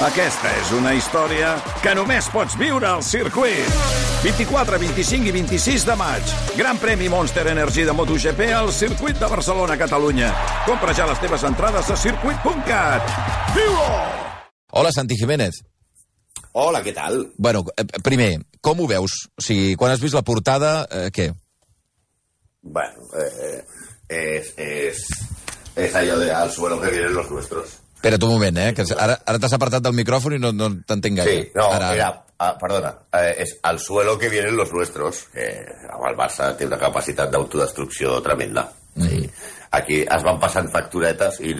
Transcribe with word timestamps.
Aquesta 0.00 0.48
és 0.56 0.68
una 0.72 0.94
història 0.96 1.50
que 1.84 1.90
només 1.92 2.24
pots 2.32 2.54
viure 2.56 2.86
al 2.88 3.02
circuit. 3.04 3.66
24, 4.22 4.78
25 4.80 5.28
i 5.28 5.32
26 5.34 5.82
de 5.84 5.96
maig. 6.00 6.30
Gran 6.56 6.78
premi 6.80 7.10
Monster 7.12 7.44
Energy 7.52 7.84
de 7.84 7.92
MotoGP 7.92 8.46
al 8.56 8.72
circuit 8.72 9.18
de 9.20 9.28
Barcelona, 9.28 9.76
Catalunya. 9.76 10.30
Compra 10.64 10.94
ja 10.96 11.04
les 11.10 11.20
teves 11.20 11.44
entrades 11.44 11.90
a 11.92 11.98
circuit.cat. 12.00 13.12
Viu-ho! 13.58 13.90
Hola, 14.72 14.94
Santi 14.96 15.20
Jiménez. 15.20 15.60
Hola, 16.56 16.80
què 16.80 16.96
tal? 16.96 17.20
Bueno, 17.36 17.66
eh, 17.76 17.84
primer, 18.00 18.30
com 18.64 18.80
ho 18.80 18.88
veus? 18.88 19.18
O 19.36 19.44
sigui, 19.44 19.76
quan 19.76 19.92
has 19.92 20.00
vist 20.00 20.16
la 20.16 20.24
portada, 20.24 20.86
eh, 20.88 21.10
què? 21.12 21.28
Bueno, 22.62 23.04
eh, 23.20 23.60
es, 24.08 24.54
es, 24.56 25.04
es 25.76 25.94
allò 25.94 26.16
de 26.24 26.32
al 26.32 26.48
suelo 26.50 26.80
que 26.80 26.88
vienen 26.88 27.12
los 27.12 27.30
nuestros. 27.30 27.82
Espera't 28.00 28.22
un 28.24 28.30
moment, 28.32 28.56
eh? 28.56 28.70
Que 28.72 28.84
ara, 28.96 29.18
ara 29.28 29.38
t'has 29.38 29.52
apartat 29.52 29.84
del 29.84 29.92
micròfon 29.92 30.38
i 30.38 30.40
no, 30.40 30.54
no 30.56 30.70
t'entenc 30.88 31.18
gaire. 31.20 31.32
Sí, 31.36 31.50
no, 31.52 31.66
ara, 31.68 31.90
era, 31.92 32.06
ah, 32.40 32.54
perdona, 32.56 32.94
eh, 33.18 33.34
és 33.44 33.58
al 33.68 33.76
suelo 33.78 34.14
que 34.18 34.30
vienen 34.32 34.56
los 34.56 34.72
nuestros, 34.72 35.26
que 35.34 35.44
el 35.44 36.16
Barça 36.16 36.54
té 36.56 36.64
una 36.64 36.78
capacitat 36.80 37.28
d'autodestrucció 37.28 38.22
tremenda. 38.24 38.70
Mm 38.94 39.04
-hmm. 39.04 39.08
sí. 39.10 39.30
Aquí 39.70 40.00
es 40.00 40.22
van 40.24 40.40
passant 40.40 40.70
facturetes 40.72 41.40
i, 41.40 41.52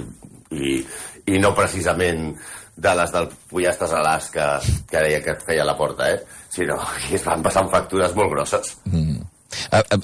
i, 0.51 0.87
i 1.27 1.39
no 1.39 1.55
precisament 1.55 2.35
de 2.75 2.95
les 2.95 3.13
del 3.13 3.29
Pollastres 3.51 3.93
Alaska 3.93 4.61
que 4.89 4.99
deia 4.99 5.21
que 5.23 5.31
et 5.37 5.43
feia 5.45 5.65
la 5.65 5.77
porta, 5.77 6.11
eh? 6.11 6.25
sinó 6.49 6.81
que 7.09 7.17
es 7.17 7.25
van 7.25 7.43
passant 7.43 7.69
factures 7.71 8.15
molt 8.15 8.33
grosses. 8.33 8.79
Mm. 8.85 9.21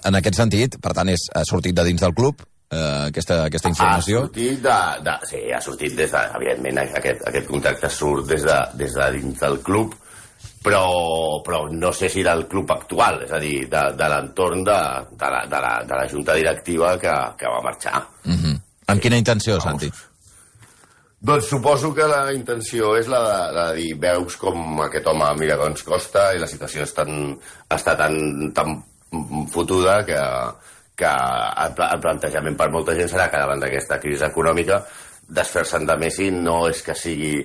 En 0.05 0.15
aquest 0.15 0.37
sentit, 0.37 0.77
per 0.83 0.93
tant, 0.93 1.09
és, 1.09 1.31
ha 1.35 1.45
sortit 1.45 1.75
de 1.75 1.85
dins 1.85 2.01
del 2.01 2.15
club, 2.15 2.43
eh, 2.71 3.07
aquesta, 3.11 3.45
aquesta 3.47 3.71
informació? 3.73 4.25
Ha 4.25 4.27
sortit 4.29 4.65
de, 4.65 4.81
de, 5.07 5.15
sí, 5.31 5.45
ha 5.53 5.61
sortit 5.65 5.95
des 5.99 6.11
de, 6.13 6.25
evidentment, 6.41 6.83
aquest, 7.01 7.23
aquest 7.31 7.49
contracte 7.51 7.91
surt 7.93 8.27
des 8.33 8.43
de, 8.47 8.59
des 8.81 8.97
de 8.97 9.09
dins 9.19 9.39
del 9.45 9.61
club, 9.67 9.95
però, 10.67 10.83
però 11.47 11.67
no 11.71 11.93
sé 11.95 12.11
si 12.11 12.25
del 12.27 12.47
club 12.51 12.73
actual, 12.75 13.23
és 13.27 13.33
a 13.33 13.41
dir, 13.43 13.69
de, 13.71 13.85
de 13.99 14.11
l'entorn 14.11 14.65
de, 14.67 14.81
de, 15.13 15.31
la, 15.31 15.45
de, 15.47 15.63
la, 15.63 15.73
de 15.87 16.03
la 16.03 16.11
junta 16.11 16.35
directiva 16.35 16.97
que, 16.99 17.15
que 17.39 17.55
va 17.55 17.63
marxar. 17.63 18.03
Uh 18.27 18.35
-huh. 18.35 18.61
Amb 18.87 19.03
quina 19.03 19.17
intenció, 19.17 19.61
Santi? 19.61 19.91
Doncs 21.27 21.49
suposo 21.49 21.95
que 21.95 22.07
la 22.07 22.33
intenció 22.33 22.97
és 22.97 23.09
la 23.09 23.21
de, 23.25 23.53
la 23.55 23.65
de 23.71 23.77
dir, 23.81 23.95
veus 23.99 24.37
com 24.37 24.81
aquest 24.85 25.07
home 25.07 25.35
mira 25.39 25.57
ens 25.67 25.83
costa 25.83 26.35
i 26.35 26.39
la 26.39 26.47
situació 26.47 26.83
és 26.83 26.93
tan, 26.95 27.39
està 27.71 27.97
tan, 27.97 28.53
tan 28.53 28.83
fotuda 29.51 30.05
que, 30.05 30.21
que 30.97 31.11
el, 31.65 31.75
plantejament 32.01 32.57
per 32.57 32.71
molta 32.73 32.95
gent 32.97 33.11
serà 33.13 33.29
que 33.31 33.41
davant 33.41 33.61
d'aquesta 33.61 34.01
crisi 34.03 34.25
econòmica 34.27 34.81
desfer-se'n 35.27 35.87
de 35.87 35.97
Messi 36.01 36.31
no 36.31 36.61
és 36.71 36.81
que 36.87 36.95
sigui 36.95 37.41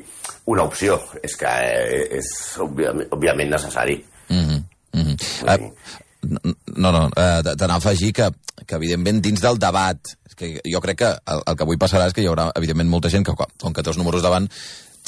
una 0.54 0.64
opció, 0.70 1.00
és 1.24 1.36
que 1.38 1.50
eh, 1.50 2.20
és 2.20 2.30
òbviament, 2.62 3.10
òbviament 3.18 3.52
necessari. 3.52 3.98
Mm 4.30 4.46
-hmm. 4.46 4.64
Mm 4.94 5.02
-hmm. 5.02 5.18
uh, 5.48 6.40
no, 6.78 6.92
no, 6.92 7.06
uh, 7.06 7.42
t'anava 7.44 7.74
a 7.74 7.78
afegir 7.78 8.14
que, 8.14 8.30
que 8.66 8.76
evidentment 8.76 9.22
dins 9.22 9.42
del 9.42 9.58
debat 9.58 9.98
és 10.28 10.36
que 10.36 10.62
jo 10.66 10.82
crec 10.82 10.98
que 10.98 11.12
el, 11.26 11.42
el 11.46 11.56
que 11.56 11.64
avui 11.64 11.78
passarà 11.78 12.08
és 12.08 12.14
que 12.14 12.22
hi 12.22 12.28
haurà 12.28 12.52
evidentment 12.56 12.90
molta 12.90 13.10
gent 13.10 13.26
que 13.26 13.34
com 13.36 13.74
que 13.74 13.84
té 13.84 13.90
els 13.90 13.98
números 13.98 14.22
davant 14.22 14.48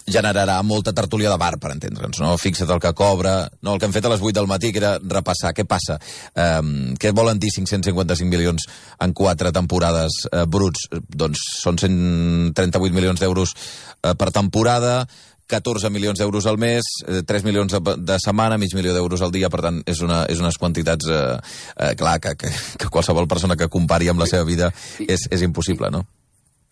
generarà 0.07 0.59
molta 0.63 0.93
tertúlia 0.93 1.31
de 1.31 1.39
bar, 1.39 1.57
per 1.61 1.73
entendre'ns, 1.73 2.19
no? 2.23 2.35
Fixa't 2.37 2.71
el 2.73 2.81
que 2.83 2.93
cobra... 2.97 3.35
No, 3.61 3.75
el 3.75 3.81
que 3.81 3.87
hem 3.87 3.95
fet 3.95 4.07
a 4.07 4.11
les 4.13 4.21
8 4.21 4.35
del 4.39 4.49
matí, 4.51 4.71
que 4.73 4.81
era 4.81 4.95
repassar 4.99 5.53
què 5.55 5.65
passa. 5.69 5.99
Um, 6.35 6.93
què 6.99 7.13
volen 7.15 7.39
dir 7.39 7.53
555 7.55 8.29
milions 8.29 8.67
en 9.03 9.13
quatre 9.15 9.53
temporades 9.55 10.23
uh, 10.31 10.43
bruts? 10.49 10.89
Doncs 10.91 11.43
són 11.61 11.79
138 11.79 12.95
milions 12.95 13.23
d'euros 13.23 13.55
uh, 13.55 14.15
per 14.19 14.31
temporada, 14.35 15.03
14 15.47 15.89
milions 15.89 16.19
d'euros 16.19 16.47
al 16.47 16.57
mes, 16.57 16.87
3 17.05 17.27
eh, 17.27 17.45
milions 17.45 17.75
de, 17.75 17.95
de 17.99 18.17
setmana, 18.23 18.57
mig 18.57 18.73
milió 18.75 18.95
d'euros 18.95 19.21
al 19.21 19.33
dia, 19.33 19.51
per 19.53 19.61
tant, 19.65 19.81
és, 19.85 20.01
una, 20.05 20.23
és 20.31 20.41
unes 20.41 20.57
quantitats, 20.57 21.09
eh, 21.11 21.37
eh, 21.77 21.93
clar, 21.99 22.17
que, 22.23 22.35
que, 22.39 22.51
que 22.79 22.89
qualsevol 22.89 23.29
persona 23.29 23.59
que 23.59 23.69
compari 23.69 24.09
amb 24.09 24.23
la 24.23 24.29
seva 24.29 24.47
vida 24.47 24.71
és, 25.03 25.27
és 25.29 25.45
impossible, 25.45 25.91
no? 25.93 26.05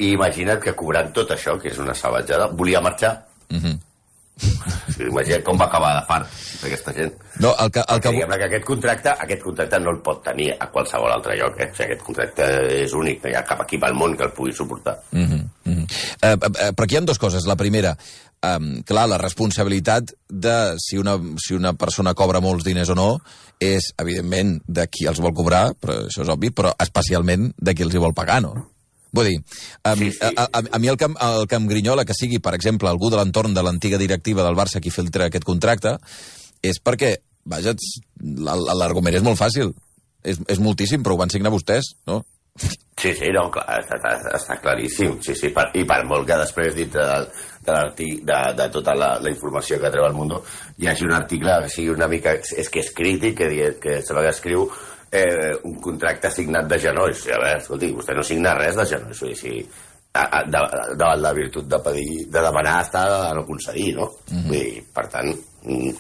I 0.02 0.14
imagina't 0.16 0.62
que 0.64 0.74
cobrant 0.78 1.12
tot 1.14 1.32
això, 1.36 1.58
que 1.62 1.70
és 1.70 1.80
una 1.82 1.94
salvatjada, 1.94 2.50
volia 2.58 2.82
marxar. 2.82 3.18
Mm 3.52 3.60
-hmm. 3.60 3.80
Imagina't 5.10 5.44
com 5.44 5.58
va 5.60 5.66
acabar 5.66 6.00
de 6.00 6.06
fart 6.08 6.28
aquesta 6.66 6.94
gent. 6.94 7.14
No, 7.40 7.56
el 7.60 7.72
que, 7.72 7.84
el 7.88 8.00
que... 8.02 8.10
Diguem 8.10 8.30
que 8.30 8.46
aquest 8.46 8.66
contracte, 8.66 9.10
aquest 9.10 9.44
contracte 9.44 9.80
no 9.80 9.92
el 9.92 10.00
pot 10.06 10.24
tenir 10.24 10.52
a 10.60 10.70
qualsevol 10.72 11.12
altre 11.12 11.38
lloc. 11.38 11.60
Eh? 11.60 11.70
O 11.72 11.76
sigui, 11.76 11.88
aquest 11.90 12.04
contracte 12.06 12.48
és 12.82 12.94
únic, 12.94 13.22
no 13.24 13.30
hi 13.30 13.36
ha 13.36 13.44
cap 13.44 13.62
equip 13.62 13.84
al 13.84 13.94
món 13.94 14.16
que 14.18 14.24
el 14.24 14.32
pugui 14.32 14.54
suportar. 14.54 14.98
Mm 15.12 15.26
-hmm. 15.26 15.44
Mm 15.66 15.74
-hmm. 15.74 15.88
Eh, 16.22 16.34
eh, 16.34 16.72
però 16.74 16.84
aquí 16.84 16.96
hi 16.96 16.98
ha 16.98 17.02
dues 17.02 17.18
coses. 17.20 17.46
La 17.46 17.56
primera, 17.56 17.98
eh, 18.42 18.84
clar, 18.86 19.08
la 19.10 19.18
responsabilitat 19.18 20.12
de 20.30 20.76
si 20.78 20.98
una, 20.98 21.20
si 21.38 21.54
una 21.54 21.74
persona 21.74 22.14
cobra 22.14 22.40
molts 22.40 22.64
diners 22.64 22.90
o 22.90 22.96
no 22.96 23.22
és, 23.60 23.94
evidentment, 23.98 24.62
de 24.66 24.88
qui 24.88 25.06
els 25.06 25.20
vol 25.20 25.34
cobrar, 25.34 25.74
però 25.74 26.08
això 26.08 26.22
és 26.24 26.30
obvi, 26.30 26.50
però 26.50 26.74
especialment 26.80 27.54
de 27.58 27.74
qui 27.74 27.84
els 27.84 27.94
hi 27.94 27.98
vol 27.98 28.14
pagar, 28.14 28.42
no? 28.42 28.71
Vull 29.12 29.28
dir, 29.28 29.38
um, 29.40 30.00
sí, 30.00 30.12
sí. 30.16 30.32
A, 30.32 30.48
a, 30.48 30.62
a 30.72 30.80
mi 30.80 30.88
el 30.88 30.98
que, 31.00 31.10
el 31.12 31.48
que 31.52 31.60
em 31.60 31.68
grinyola 31.68 32.06
que 32.08 32.16
sigui, 32.16 32.40
per 32.40 32.56
exemple, 32.56 32.90
algú 32.90 33.12
de 33.12 33.20
l'entorn 33.20 33.56
de 33.56 33.64
l'antiga 33.66 34.00
directiva 34.00 34.46
del 34.48 34.56
Barça 34.56 34.80
qui 34.84 34.94
filtra 34.94 35.28
aquest 35.28 35.48
contracte, 35.48 35.98
és 36.64 36.80
perquè, 36.80 37.18
vaja, 37.52 37.76
l'argument 38.22 39.18
és 39.18 39.26
molt 39.26 39.40
fàcil. 39.40 39.74
És, 40.24 40.38
és 40.54 40.62
moltíssim, 40.62 41.02
però 41.04 41.18
ho 41.18 41.20
van 41.20 41.34
signar 41.34 41.52
vostès, 41.52 41.96
no? 42.08 42.22
Sí, 43.02 43.14
sí, 43.18 43.32
no, 43.34 43.48
clar, 43.50 43.80
està, 43.82 44.12
està 44.38 44.58
claríssim. 44.62 45.16
Sí, 45.26 45.34
sí, 45.40 45.50
per, 45.56 45.70
I 45.74 45.86
per 45.90 46.04
molt 46.06 46.28
que 46.30 46.38
després, 46.38 46.76
dintre 46.78 47.06
de, 47.08 47.20
de, 47.66 48.10
de, 48.28 48.40
de 48.60 48.68
tota 48.76 48.94
la, 48.98 49.16
la 49.24 49.32
informació 49.32 49.80
que 49.82 49.90
treu 49.94 50.06
el 50.06 50.16
món, 50.18 50.36
hi 50.78 50.90
hagi 50.92 51.08
un 51.08 51.16
article 51.18 51.58
que 51.64 51.72
sigui 51.74 51.96
una 51.96 52.10
mica... 52.12 52.36
És 52.38 52.70
que 52.70 52.84
és 52.84 52.92
crític, 52.94 53.40
que, 53.40 53.72
que 53.82 54.00
se 54.06 54.14
que 54.14 54.30
escriu 54.30 54.68
eh, 55.12 55.54
un 55.68 55.78
contracte 55.84 56.32
signat 56.32 56.68
de 56.72 56.80
genolls. 56.80 57.28
A 57.28 57.38
veure, 57.38 57.58
escolti, 57.60 57.92
vostè 57.96 58.16
no 58.18 58.24
signa 58.26 58.56
res 58.58 58.80
de 58.80 58.88
genolls. 58.94 59.22
Vull 59.22 59.34
dir, 59.34 59.40
si, 59.40 59.58
davant 60.12 60.50
de, 60.52 60.96
de 61.00 61.12
la 61.22 61.34
virtut 61.34 61.68
de 61.68 61.80
pedir, 61.84 62.26
de 62.32 62.48
demanar 62.48 62.80
està 62.86 63.04
a 63.30 63.36
no 63.36 63.46
concedir, 63.48 63.94
no? 63.96 64.10
Mm 64.30 64.38
-hmm. 64.38 64.50
Dir, 64.52 64.84
per 64.94 65.08
tant, 65.08 65.30
mm, 65.64 65.92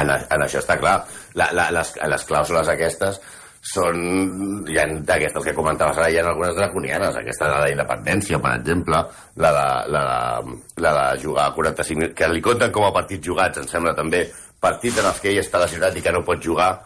en, 0.00 0.10
en 0.10 0.40
això 0.46 0.60
està 0.60 0.78
clar. 0.78 1.04
La, 1.34 1.50
la, 1.52 1.70
les, 1.70 1.92
les 1.96 2.26
clàusules 2.26 2.68
aquestes 2.68 3.20
són, 3.60 4.64
hi 4.68 4.78
ha 4.78 4.86
d'aquestes 4.86 5.44
que 5.44 5.54
comentaves 5.54 5.98
ara, 5.98 6.10
hi 6.10 6.18
ha 6.18 6.24
algunes 6.26 6.54
draconianes, 6.56 7.16
aquesta 7.16 7.48
de 7.48 7.58
la 7.58 7.70
independència, 7.70 8.38
per 8.38 8.54
exemple, 8.56 9.02
la 9.36 9.52
de, 9.56 9.90
la 9.92 10.02
de, 10.04 10.58
la 10.84 10.92
de 10.98 11.22
jugar 11.22 11.54
45 11.54 12.14
que 12.14 12.28
li 12.28 12.40
compten 12.40 12.72
com 12.72 12.84
a 12.84 12.92
partits 12.92 13.26
jugats, 13.26 13.58
em 13.58 13.66
sembla 13.66 13.94
també, 13.94 14.24
partits 14.60 14.98
en 14.98 15.10
els 15.10 15.20
que 15.20 15.32
ell 15.32 15.42
està 15.42 15.58
lesionat 15.58 15.96
i 15.96 16.04
que 16.04 16.12
no 16.12 16.24
pot 16.24 16.40
jugar, 16.42 16.78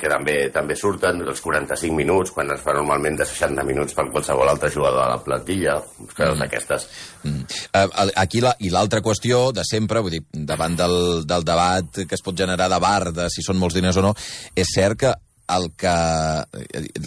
que 0.00 0.10
també 0.10 0.36
també 0.54 0.76
surten 0.78 1.22
els 1.24 1.42
45 1.44 1.96
minuts, 1.96 2.32
quan 2.34 2.50
es 2.54 2.62
fa 2.64 2.74
normalment 2.76 3.18
de 3.20 3.26
60 3.28 3.66
minuts 3.68 3.96
per 3.96 4.06
qualsevol 4.12 4.50
altre 4.50 4.70
jugador 4.74 5.02
de 5.02 5.10
la 5.14 5.20
plantilla, 5.24 5.76
coses 6.14 6.34
mm. 6.34 6.40
d'aquestes. 6.42 6.88
Mm. 7.24 7.44
Uh, 7.74 8.08
aquí, 8.22 8.42
la, 8.44 8.54
i 8.60 8.72
l'altra 8.74 9.02
qüestió 9.04 9.46
de 9.54 9.66
sempre, 9.68 10.02
vull 10.04 10.18
dir, 10.18 10.24
davant 10.32 10.76
del, 10.78 10.98
del 11.28 11.46
debat 11.46 12.02
que 12.04 12.18
es 12.18 12.24
pot 12.24 12.38
generar 12.38 12.70
de 12.72 12.80
bar, 12.82 13.12
de 13.14 13.28
si 13.32 13.44
són 13.46 13.60
molts 13.60 13.78
diners 13.78 14.00
o 14.00 14.08
no, 14.08 14.14
és 14.54 14.74
cert 14.74 15.00
que 15.04 15.14
el 15.56 15.70
que... 15.76 15.94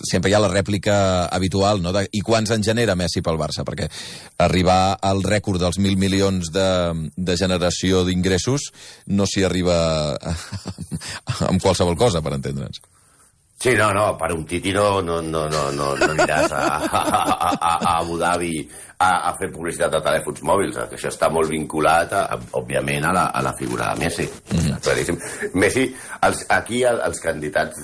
Sempre 0.10 0.32
hi 0.32 0.36
ha 0.38 0.42
la 0.44 0.52
rèplica 0.52 0.98
habitual, 1.34 1.82
no?, 1.84 1.94
de, 1.96 2.06
i 2.12 2.22
quants 2.26 2.52
en 2.54 2.66
genera 2.66 2.98
Messi 3.00 3.24
pel 3.26 3.40
Barça? 3.40 3.66
Perquè 3.68 3.90
arribar 4.46 4.98
al 5.02 5.24
rècord 5.26 5.62
dels 5.62 5.80
mil 5.84 5.98
milions 5.98 6.52
de, 6.54 6.70
de 7.16 7.38
generació 7.40 8.04
d'ingressos 8.08 8.70
no 9.08 9.26
s'hi 9.26 9.46
arriba 9.48 9.78
amb 11.50 11.62
qualsevol 11.64 11.98
cosa, 11.98 12.22
per 12.22 12.38
entendre'ns. 12.38 12.84
Sí, 13.58 13.72
no, 13.74 13.90
no, 13.90 14.12
per 14.20 14.30
un 14.36 14.46
no, 14.46 15.02
no, 15.02 15.22
no, 15.22 15.48
no, 15.50 15.72
no, 15.74 15.96
no 15.98 16.10
aniràs 16.14 16.52
a, 16.54 16.66
a, 16.78 17.02
a, 17.02 17.72
a 17.74 17.98
Abu 17.98 18.20
Dhabi 18.22 18.70
a, 18.98 19.30
a 19.30 19.34
fer 19.38 19.52
publicitat 19.54 19.94
de 19.94 20.02
telèfons 20.04 20.44
mòbils. 20.48 20.80
Que 20.90 20.98
això 20.98 21.12
està 21.12 21.30
molt 21.34 21.52
vinculat, 21.54 22.14
a, 22.14 22.40
òbviament, 22.60 23.06
a 23.06 23.14
la, 23.14 23.26
a 23.34 23.46
la 23.46 23.54
figura 23.60 23.94
de 23.94 24.06
Messi. 24.06 24.28
Mm 24.52 24.60
-hmm. 24.60 25.54
Messi, 25.54 25.96
els, 26.22 26.46
aquí 26.50 26.84
els 26.84 27.20
candidats 27.20 27.78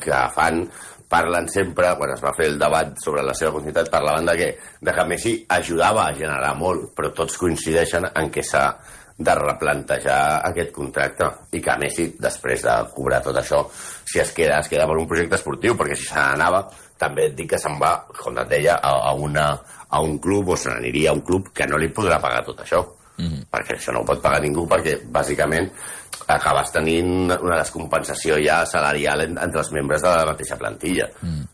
que 0.00 0.22
fan 0.34 0.68
parlen 1.10 1.48
sempre, 1.50 1.96
quan 1.98 2.12
es 2.14 2.22
va 2.22 2.32
fer 2.36 2.46
el 2.46 2.58
debat 2.58 2.94
sobre 3.02 3.22
la 3.26 3.34
seva 3.34 3.52
continuïtat, 3.52 3.90
parlaven 3.90 4.26
de 4.26 4.36
que, 4.36 4.58
de 4.80 4.92
que 4.92 5.04
Messi 5.04 5.34
ajudava 5.48 6.06
a 6.06 6.14
generar 6.14 6.54
molt, 6.54 6.94
però 6.94 7.10
tots 7.12 7.36
coincideixen 7.36 8.06
en 8.14 8.30
què 8.30 8.42
s'ha 8.46 8.78
de 9.20 9.34
replantejar 9.36 10.20
aquest 10.48 10.70
contracte 10.72 11.26
i 11.52 11.60
que 11.60 11.76
Messi, 11.80 12.06
després 12.20 12.62
de 12.64 12.76
cobrar 12.94 13.20
tot 13.24 13.36
això, 13.36 13.66
si 14.08 14.20
es 14.22 14.32
queda, 14.36 14.60
es 14.62 14.70
queda 14.72 14.86
per 14.88 14.96
un 14.96 15.08
projecte 15.08 15.36
esportiu, 15.36 15.76
perquè 15.76 15.98
si 15.98 16.08
se 16.08 16.16
n'anava, 16.16 16.62
també 17.00 17.28
et 17.28 17.36
dic 17.36 17.52
que 17.52 17.60
se'n 17.60 17.76
va, 17.80 17.92
com 18.16 18.38
et 18.40 18.48
deia, 18.48 18.78
a, 18.80 18.94
a, 19.10 19.12
una, 19.12 19.50
a 19.88 20.00
un 20.04 20.16
club 20.24 20.54
o 20.54 20.56
se 20.56 20.72
n'aniria 20.72 21.12
a 21.12 21.18
un 21.18 21.22
club 21.26 21.52
que 21.52 21.68
no 21.68 21.80
li 21.80 21.92
podrà 21.92 22.20
pagar 22.22 22.42
tot 22.48 22.64
això. 22.64 22.82
Mm 23.20 23.26
-hmm. 23.26 23.46
perquè 23.52 23.76
això 23.76 23.92
no 23.92 24.00
ho 24.00 24.04
pot 24.04 24.22
pagar 24.22 24.40
ningú, 24.40 24.66
perquè 24.66 24.96
bàsicament 25.04 25.70
acabes 26.26 26.72
tenint 26.72 27.32
una 27.42 27.58
descompensació 27.58 28.38
ja 28.40 28.64
salarial 28.64 29.20
entre 29.20 29.60
els 29.60 29.72
membres 29.72 30.02
de 30.02 30.08
la 30.08 30.24
mateixa 30.24 30.56
plantilla. 30.56 31.08
Mm. 31.20 31.44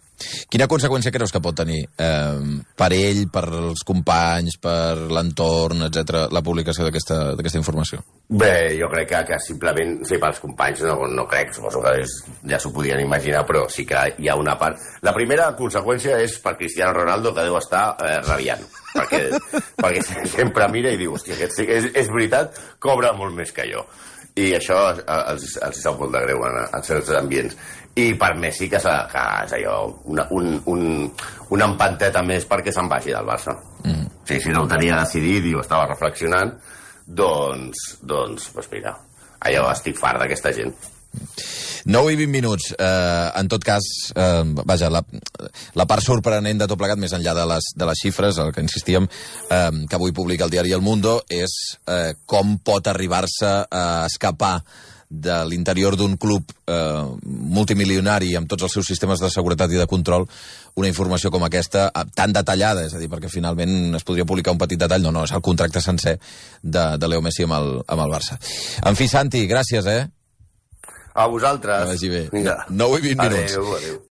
Quina 0.49 0.69
conseqüència 0.71 1.13
creus 1.13 1.33
que 1.35 1.43
pot 1.45 1.57
tenir 1.59 1.83
eh, 2.01 2.61
per 2.77 2.89
ell, 2.97 3.27
per 3.33 3.45
els 3.53 3.83
companys, 3.85 4.57
per 4.63 4.97
l'entorn, 5.13 5.87
etc 5.91 6.27
la 6.33 6.43
publicació 6.43 6.87
d'aquesta 6.89 7.59
informació? 7.61 8.01
Bé, 8.27 8.73
jo 8.81 8.89
crec 8.91 9.11
que, 9.13 9.21
que 9.29 9.39
simplement, 9.45 9.99
sí, 10.09 10.17
pels 10.23 10.41
companys 10.43 10.81
no, 10.89 10.97
no 11.13 11.27
crec, 11.31 11.53
suposo 11.55 11.83
que 11.85 11.93
és, 12.03 12.17
ja 12.49 12.59
s'ho 12.63 12.73
podien 12.75 12.99
imaginar, 13.05 13.45
però 13.47 13.67
sí 13.71 13.85
que 13.87 14.01
hi 14.19 14.31
ha 14.33 14.39
una 14.41 14.57
part... 14.59 14.81
La 15.07 15.13
primera 15.15 15.53
conseqüència 15.59 16.17
és 16.25 16.39
per 16.43 16.57
Cristiano 16.59 16.97
Ronaldo, 16.97 17.35
que 17.37 17.45
deu 17.47 17.61
estar 17.61 17.85
eh, 18.01 18.17
rabiant, 18.27 18.65
perquè, 18.97 19.23
perquè 19.85 20.03
sempre 20.33 20.67
mira 20.73 20.91
i 20.91 20.99
diu, 20.99 21.15
hòstia, 21.15 21.37
aquest, 21.37 21.61
sí- 21.61 21.69
és, 21.71 21.93
és 21.95 22.11
veritat, 22.11 22.57
cobra 22.83 23.13
molt 23.15 23.37
més 23.37 23.53
que 23.55 23.69
jo. 23.71 23.85
I 24.37 24.51
això 24.59 24.81
eh, 24.97 25.05
els, 25.33 25.55
els 25.65 25.79
sap 25.85 26.01
molt 26.03 26.13
de 26.17 26.25
greu 26.27 26.43
en, 26.49 26.59
en 26.67 26.83
certs 26.85 27.15
ambients. 27.17 27.55
I 27.97 28.11
per 28.21 28.35
Messi, 28.37 28.69
que, 28.69 28.81
que 28.81 29.23
és 29.47 29.55
allò, 29.57 29.77
una, 30.13 30.27
un, 30.37 30.51
un, 30.69 30.83
una 31.57 31.69
empanteta 31.71 32.21
més 32.27 32.45
perquè 32.49 32.75
se'n 32.75 32.91
vagi 32.93 33.15
del 33.15 33.29
Barça. 33.29 33.55
Mm. 33.87 34.11
Sí, 34.29 34.41
si 34.43 34.53
no 34.53 34.65
ho 34.65 34.69
tenia 34.69 34.99
decidit 35.01 35.47
i 35.49 35.55
ho 35.57 35.63
estava 35.63 35.87
reflexionant, 35.89 36.53
doncs, 37.07 37.87
doncs, 38.03 38.51
doncs 38.53 38.69
mira, 38.75 38.93
allò 39.47 39.71
estic 39.73 39.97
fart 39.97 40.21
d'aquesta 40.21 40.53
gent. 40.57 40.75
9 41.87 42.13
i 42.13 42.17
20 42.19 42.33
minuts. 42.33 42.73
Eh, 42.77 43.31
en 43.41 43.49
tot 43.49 43.63
cas, 43.65 43.87
eh, 44.15 44.43
vaja, 44.67 44.91
la, 44.91 45.03
la 45.79 45.87
part 45.87 46.03
sorprenent 46.03 46.59
de 46.59 46.67
tot 46.67 46.81
plegat, 46.81 46.99
més 46.99 47.15
enllà 47.17 47.33
de 47.39 47.47
les, 47.47 47.71
de 47.79 47.89
les 47.89 48.03
xifres, 48.03 48.41
el 48.43 48.51
que 48.53 48.65
insistíem, 48.65 49.07
eh, 49.07 49.71
que 49.87 49.97
avui 49.97 50.13
publica 50.13 50.45
el 50.45 50.53
diari 50.53 50.75
El 50.75 50.83
Mundo, 50.83 51.21
és 51.31 51.55
eh, 51.87 52.13
com 52.27 52.59
pot 52.59 52.91
arribar-se 52.91 53.55
a 53.71 53.87
escapar 54.11 54.59
de 55.23 55.37
l'interior 55.49 55.97
d'un 55.97 56.17
club 56.21 56.53
eh, 56.67 57.05
multimilionari 57.25 58.35
amb 58.37 58.49
tots 58.51 58.67
els 58.67 58.77
seus 58.79 58.89
sistemes 58.89 59.23
de 59.23 59.31
seguretat 59.33 59.73
i 59.73 59.81
de 59.81 59.89
control 59.91 60.27
una 60.77 60.91
informació 60.91 61.33
com 61.33 61.47
aquesta 61.47 61.89
eh, 61.89 62.05
tan 62.15 62.35
detallada, 62.37 62.85
és 62.87 62.95
a 62.95 63.01
dir, 63.01 63.09
perquè 63.13 63.31
finalment 63.33 63.97
es 63.97 64.05
podria 64.05 64.29
publicar 64.29 64.55
un 64.55 64.61
petit 64.61 64.81
detall, 64.81 65.05
no, 65.07 65.15
no, 65.15 65.25
és 65.25 65.33
el 65.33 65.45
contracte 65.45 65.81
sencer 65.81 66.19
de, 66.63 66.85
de 67.01 67.09
Leo 67.09 67.25
Messi 67.25 67.49
amb 67.49 67.57
el, 67.59 67.73
amb 67.87 68.05
el 68.05 68.13
Barça. 68.13 68.37
En 68.85 68.99
fi, 68.99 69.09
Santi, 69.09 69.47
gràcies, 69.51 69.89
eh? 69.89 70.05
A 71.17 71.27
vosaltres. 71.33 71.81
Que 71.81 71.95
vagi 71.95 72.13
bé. 72.13 72.27
Vinga. 72.33 72.59
9 72.69 73.01
i 73.01 73.09
20 73.15 73.23
minuts. 73.23 73.57
Adéu, 73.57 73.73
adéu. 73.79 74.03